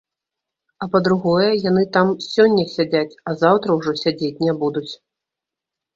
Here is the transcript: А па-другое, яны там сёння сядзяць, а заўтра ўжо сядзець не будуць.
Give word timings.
А 0.85 0.87
па-другое, 0.93 1.49
яны 1.69 1.83
там 1.99 2.07
сёння 2.29 2.65
сядзяць, 2.75 3.17
а 3.29 3.39
заўтра 3.45 3.69
ўжо 3.79 3.91
сядзець 4.03 4.37
не 4.49 4.53
будуць. 4.65 4.87